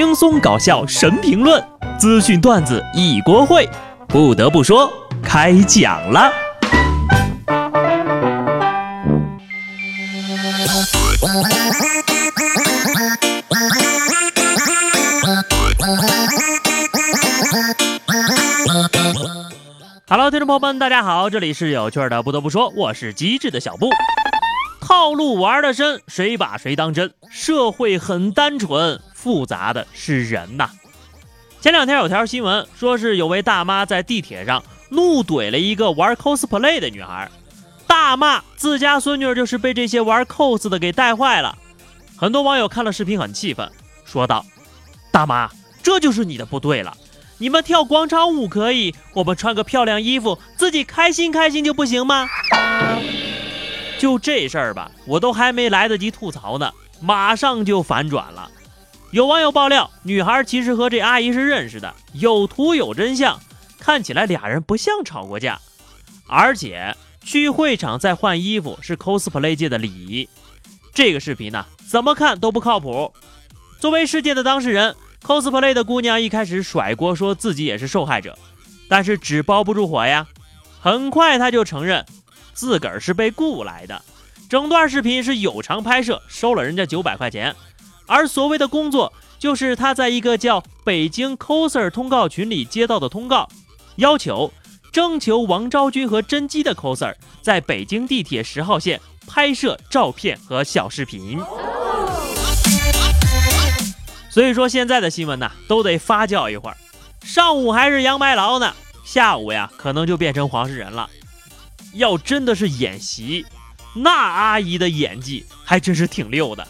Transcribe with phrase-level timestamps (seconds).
[0.00, 1.62] 轻松搞笑神评论，
[1.98, 3.68] 资讯段子一锅烩。
[4.08, 4.90] 不得不说，
[5.22, 6.32] 开讲了。
[20.08, 22.22] Hello，听众朋友们，大家好，这里是有趣的。
[22.22, 23.90] 不得不说，我是机智的小布。
[24.80, 27.12] 套路玩的深，谁把谁当真？
[27.30, 30.70] 社会很单纯，复杂的是人呐。
[31.60, 37.30] 前两天有条新闻，说是有位大妈在地铁上怒怼了一个玩 cosplay 的女孩，
[37.86, 41.58] 大骂自家孙女就是被这些玩 cos 的给带坏了。
[42.16, 43.70] 很多网友看了视频很气愤，
[44.06, 44.44] 说道
[45.12, 45.50] ：“大妈，
[45.82, 46.96] 这就是你的不对了。
[47.36, 52.26] 你们跳广场舞可以，我们穿个漂亮衣服，自己开心开心就不行吗？”
[53.98, 58.50] 就这事儿吧，我都还没来得及吐槽呢，马上就反转了。
[59.12, 63.40] 有网友爆料，女孩其实和这阿姨是认识的，有图有真相，
[63.80, 65.60] 看起来俩人不像吵过架。
[66.28, 70.28] 而且去会场再换衣服是 cosplay 界的礼仪。
[70.94, 73.12] 这个视频呢，怎么看都不靠谱。
[73.80, 78.38] 作为事件的当事人，cosplay 的姑娘一开始甩锅，说自己也是受害者，
[78.88, 80.28] 但是纸包不住火呀，
[80.80, 82.06] 很快她就承认。
[82.54, 84.04] 自个儿是被雇来的，
[84.48, 87.56] 整段视频是有偿拍摄，收了人家九百块钱。
[88.10, 93.48] 而所谓的工作，就是他在一个叫“北京 coser 通告群”里接到的通告，
[93.96, 94.52] 要求
[94.90, 101.38] 征求王昭君和甄姬的 coser 在北京地铁十号线拍摄照片和小视频。
[104.28, 106.76] 所以说，现在的新闻呢，都得发酵一会儿，
[107.22, 108.74] 上午还是杨白劳呢，
[109.04, 111.08] 下午呀，可能就变成黄世仁了。
[111.94, 113.46] 要真的是演习，
[113.94, 116.66] 那阿姨的演技还真是挺溜的，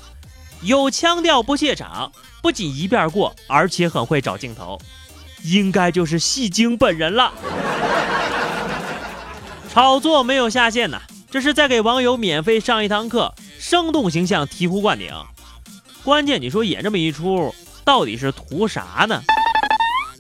[0.63, 4.79] 有腔调不怯场，不仅一遍过，而且很会找镜头，
[5.43, 7.33] 应该就是戏精本人了。
[9.73, 11.01] 炒作没有下限呐，
[11.31, 15.15] 这是在给网友免费上一堂课，生动形象，醍醐灌顶。
[16.05, 17.55] 关键你说演这么一出，
[17.85, 19.23] 到底是图啥呢？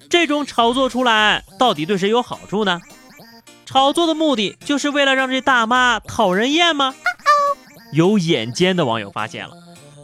[0.08, 2.80] 这种炒作出来，到底对谁有好处呢？
[3.66, 6.94] 炒作的目的就是为了让这大妈讨人厌吗？
[7.92, 9.54] 有眼尖的网友发现了，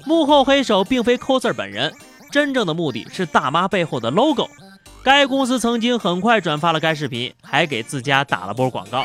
[0.06, 1.92] 幕后黑手并非 coser 本人，
[2.30, 4.48] 真正的目的是大妈背后的 logo。
[5.02, 9.04] 该公司曾经很快转发了该视频，还给自家打了波广告。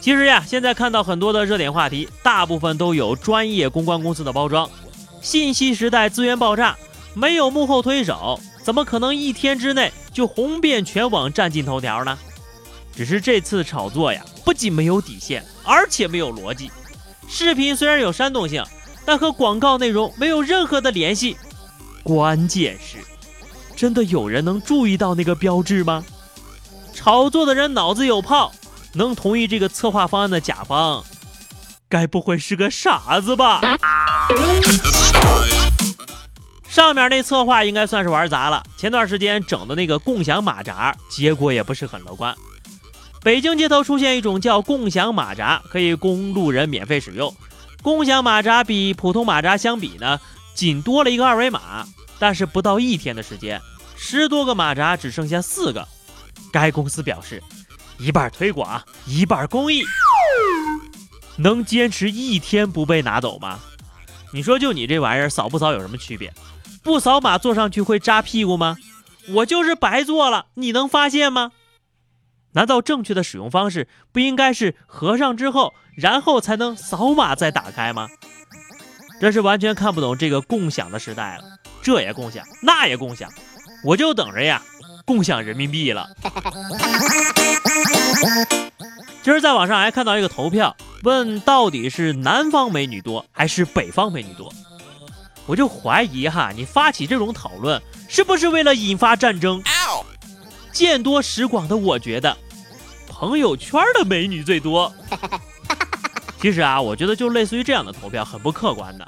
[0.00, 4.68] 其实呀，现在看到很多的热点话题，大部分都有专业公关公司的包装。
[5.20, 6.74] 信息时代资源爆炸，
[7.12, 8.40] 没有幕后推手。
[8.62, 12.18] 怎么可能一天之内就红遍全网占尽头条呢？
[12.96, 16.70] 只是这次炒作呀，不仅没有底线，而且没有逻辑。
[17.28, 18.64] 视频虽然有煽动性，
[19.04, 21.36] 但和广告内容没有任何的联系。
[22.02, 22.98] 关键是，
[23.76, 26.04] 真的有人能注意到那个标志吗？
[26.94, 28.50] 炒作的人脑子有泡，
[28.94, 31.04] 能同意这个策划方案的甲方，
[31.88, 33.60] 该不会是个傻子吧？
[36.66, 38.62] 上面那策划应该算是玩砸了。
[38.76, 42.34] 前段时间整的那个共享马扎，结果也不是很乐观。
[43.28, 47.36] 北京街头出现一种叫共享马扎，可以供路人免费使用。
[47.82, 50.18] 共享马扎比普通马扎相比呢，
[50.54, 51.86] 仅多了一个二维码，
[52.18, 53.60] 但是不到一天的时间，
[53.98, 55.86] 十多个马扎只剩下四个。
[56.50, 57.42] 该公司表示，
[57.98, 59.82] 一半推广，一半公益。
[61.36, 63.60] 能坚持一天不被拿走吗？
[64.32, 66.32] 你说就你这玩意儿扫不扫有什么区别？
[66.82, 68.78] 不扫码坐上去会扎屁股吗？
[69.28, 71.52] 我就是白坐了，你能发现吗？
[72.52, 78.08] 难道正确的使用方式不应该是合上之后，然后才能扫码再打开吗？
[79.20, 81.44] 真是完全看不懂这个共享的时代了，
[81.82, 83.28] 这也共享，那也共享，
[83.84, 84.62] 我就等着呀，
[85.04, 86.08] 共享人民币了。
[89.22, 94.52] 今儿在网上还看到一个投票，问到底是南方美女多还是北方美女多？
[95.46, 99.62] 我就怀疑哈，你发起这种讨论是不是为了引发战争？
[100.70, 102.36] 见多识广的我觉得，
[103.18, 104.94] 朋友圈的美女最多。
[106.40, 109.04] 其实啊，我觉得就类似于这样的投票很不客观的，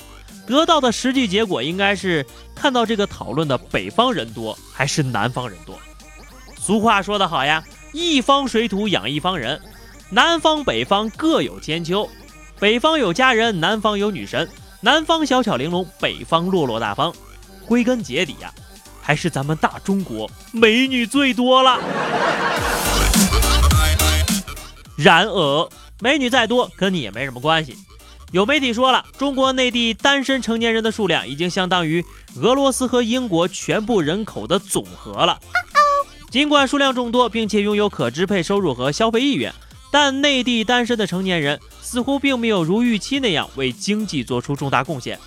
[0.49, 5.79] 得到的实际结果应该是看到这个讨论的北方人多还是南方人多。
[6.59, 7.63] 俗话说得好呀，
[7.93, 9.61] 一方水土养一方人，
[10.11, 12.11] 南方北方各有千秋，
[12.59, 14.49] 北方有佳人，南方有女神。
[14.81, 17.15] 南方小巧玲珑，北方落落大方。
[17.65, 18.53] 归根结底呀，
[19.01, 21.79] 还是咱们大中国美女最多了。
[25.03, 25.71] 然而，
[26.01, 27.75] 美女再多跟你也没什么关系。
[28.33, 32.05] 有媒体说了，中国内地单身成年人的数量已经相当于
[32.37, 35.41] 俄罗斯和英国全部人口的总和了。
[36.31, 39.55] 尽管数量众多，并且拥有可支配收入和消费意愿，
[39.91, 45.19] 但内地单身的成年人似乎并没有如预期那样为经济做出重大贡献。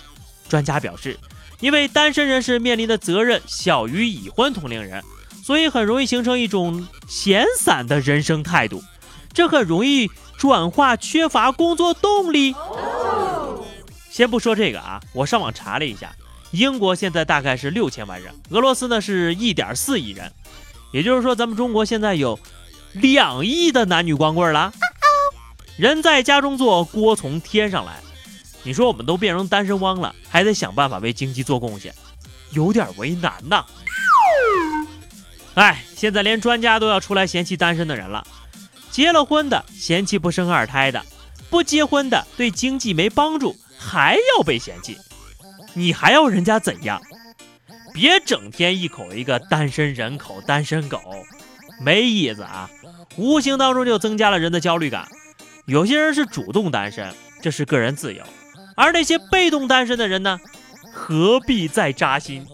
[0.48, 1.18] 专家表示，
[1.58, 5.02] 因为单身人士面临的责任小于已婚同龄人，
[5.42, 8.82] 所以很容易形成一种闲散的人生态度，
[9.34, 12.54] 这很容易转化缺乏工作动力。
[14.08, 16.14] 先不说这个啊，我上网查了一下，
[16.52, 20.32] 英国现在大概是六千万人，俄罗斯呢是一点四亿人，
[20.92, 22.38] 也就是说咱们中国现在有
[22.92, 24.72] 两亿的男女光棍了。
[25.76, 27.96] 人在家中坐，锅从天上来。
[28.62, 31.92] 你说我们都变成单身汪了，还得想办法为经济做贡献，
[32.52, 33.64] 有点为难呐。
[35.54, 38.24] 哎，现在连专家都要出来嫌弃单身的人了，
[38.94, 41.04] 结了婚的嫌弃不生二胎的，
[41.50, 43.56] 不结婚的对经济没帮助。
[43.76, 44.96] 还要被嫌弃，
[45.72, 47.02] 你还要人家怎样？
[47.92, 51.00] 别整天一口一个单身人口、单身狗，
[51.80, 52.70] 没意思啊！
[53.16, 55.08] 无形当中就增加了人的焦虑感。
[55.66, 57.12] 有些人是主动单身，
[57.42, 58.22] 这是个人自由；
[58.76, 60.38] 而那些被动单身的人呢？
[60.92, 62.46] 何必再扎心？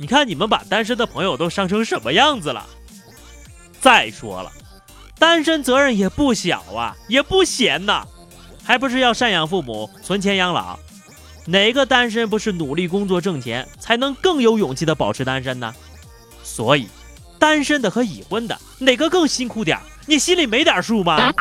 [0.00, 2.66] 你看你们把单身的朋友都伤成什么样子了？
[3.80, 4.50] 再说了，
[5.18, 8.06] 单身责任也不小啊，也不闲呐。
[8.62, 10.78] 还不是要赡养父母、存钱养老？
[11.46, 15.72] 哪个单身不是努力工作挣钱，才能更有勇气的保持单身呢？
[16.42, 16.88] 所以，
[17.38, 19.78] 单身的和已婚的哪个更辛苦点？
[20.06, 21.32] 你心里没点数吗？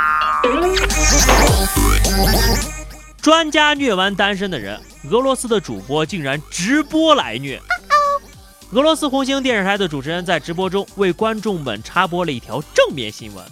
[3.22, 4.80] 专家虐完单身的人，
[5.10, 7.60] 俄罗斯的主播竟然直播来虐。
[8.72, 13.44] 俄罗斯红星电视台的主持人在直播中为观众们插播了一条正面新闻。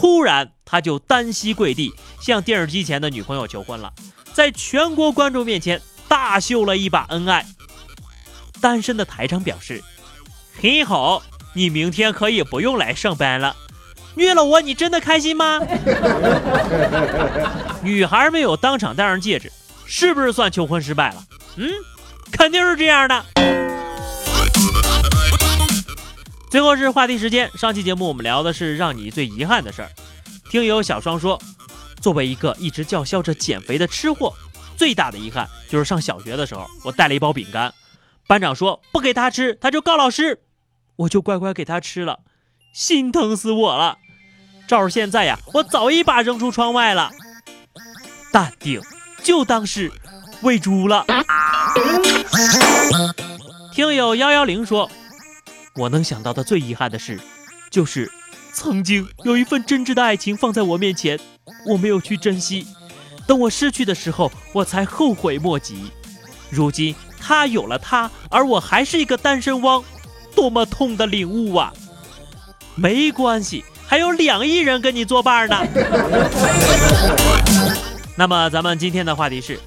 [0.00, 3.92] 突然，他就单膝跪地向电视机前的女朋友求婚了，
[4.32, 7.44] 在全国观众面前大秀了一把恩爱。
[8.60, 9.82] 单身的台长表示
[10.62, 11.20] ：“很好，
[11.52, 13.56] 你明天可以不用来上班了。”
[14.14, 15.58] 虐了我，你真的开心吗？
[17.82, 19.50] 女孩没有当场戴上戒指，
[19.84, 21.24] 是不是算求婚失败了？
[21.56, 21.68] 嗯，
[22.30, 23.24] 肯定是这样的。
[26.50, 27.50] 最后是话题时间。
[27.58, 29.90] 上期节目我们聊的是让你最遗憾的事儿。
[30.50, 31.38] 听友小双说，
[32.00, 34.32] 作为一个一直叫嚣着减肥的吃货，
[34.76, 37.74] 最大的遗憾就是上小学的时候，我带了一包饼干，
[38.26, 40.40] 班长说不给他吃，他就告老师，
[40.96, 42.20] 我就乖乖给他吃了，
[42.72, 43.98] 心疼死我了。
[44.66, 47.10] 照着现在呀，我早一把扔出窗外了。
[48.32, 48.80] 淡定，
[49.22, 49.92] 就当是
[50.40, 51.04] 喂猪了。
[53.74, 54.90] 听友幺幺零说。
[55.78, 57.20] 我能想到的最遗憾的事，
[57.70, 58.10] 就是
[58.52, 61.18] 曾经有一份真挚的爱情放在我面前，
[61.64, 62.66] 我没有去珍惜。
[63.28, 65.92] 等我失去的时候，我才后悔莫及。
[66.50, 69.84] 如今他有了他，而我还是一个单身汪，
[70.34, 71.72] 多么痛的领悟啊！
[72.74, 75.64] 没关系，还有两亿人跟你作伴呢。
[78.16, 79.60] 那么咱们今天的话题是：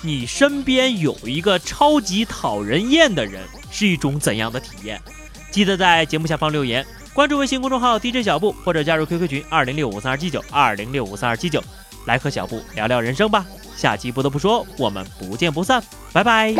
[0.00, 3.42] 你身边有一个超级讨人厌的人，
[3.72, 5.02] 是一种怎样的体验？
[5.50, 6.84] 记得在节目下方留言，
[7.14, 11.62] 关注微信公众号 DJ 小布，或者加入 QQ 群二零六五三二七九二零六五三二七九，
[12.04, 13.46] 来和小布聊聊人生吧。
[13.76, 15.82] 下期不得不说，我们不见不散，
[16.12, 16.54] 拜拜。